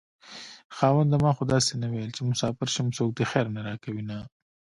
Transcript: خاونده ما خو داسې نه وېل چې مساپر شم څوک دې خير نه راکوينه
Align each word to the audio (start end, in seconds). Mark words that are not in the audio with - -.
خاونده 0.75 1.17
ما 1.23 1.31
خو 1.37 1.43
داسې 1.53 1.73
نه 1.81 1.87
وېل 1.93 2.11
چې 2.17 2.21
مساپر 2.29 2.67
شم 2.75 2.87
څوک 2.97 3.09
دې 3.17 3.25
خير 3.31 3.45
نه 3.55 3.61
راکوينه 3.67 4.17